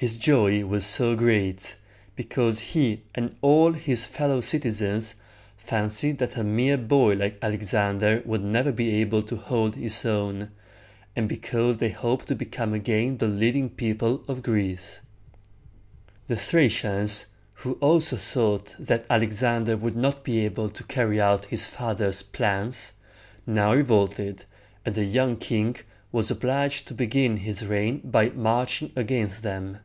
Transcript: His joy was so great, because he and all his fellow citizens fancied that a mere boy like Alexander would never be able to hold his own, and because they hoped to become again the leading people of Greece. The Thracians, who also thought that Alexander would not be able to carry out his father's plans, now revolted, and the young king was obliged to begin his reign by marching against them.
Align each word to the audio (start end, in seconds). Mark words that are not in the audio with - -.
His 0.00 0.16
joy 0.16 0.64
was 0.64 0.86
so 0.86 1.14
great, 1.14 1.76
because 2.16 2.58
he 2.60 3.02
and 3.14 3.36
all 3.42 3.72
his 3.74 4.06
fellow 4.06 4.40
citizens 4.40 5.16
fancied 5.58 6.16
that 6.16 6.38
a 6.38 6.42
mere 6.42 6.78
boy 6.78 7.16
like 7.16 7.36
Alexander 7.42 8.22
would 8.24 8.42
never 8.42 8.72
be 8.72 8.94
able 8.94 9.22
to 9.24 9.36
hold 9.36 9.76
his 9.76 10.06
own, 10.06 10.52
and 11.14 11.28
because 11.28 11.76
they 11.76 11.90
hoped 11.90 12.28
to 12.28 12.34
become 12.34 12.72
again 12.72 13.18
the 13.18 13.28
leading 13.28 13.68
people 13.68 14.24
of 14.26 14.42
Greece. 14.42 15.00
The 16.28 16.36
Thracians, 16.36 17.26
who 17.52 17.74
also 17.82 18.16
thought 18.16 18.74
that 18.78 19.04
Alexander 19.10 19.76
would 19.76 19.96
not 19.96 20.24
be 20.24 20.38
able 20.46 20.70
to 20.70 20.84
carry 20.84 21.20
out 21.20 21.44
his 21.44 21.66
father's 21.66 22.22
plans, 22.22 22.94
now 23.46 23.74
revolted, 23.74 24.46
and 24.82 24.94
the 24.94 25.04
young 25.04 25.36
king 25.36 25.76
was 26.10 26.30
obliged 26.30 26.88
to 26.88 26.94
begin 26.94 27.36
his 27.36 27.66
reign 27.66 28.00
by 28.02 28.30
marching 28.30 28.92
against 28.96 29.42
them. 29.42 29.80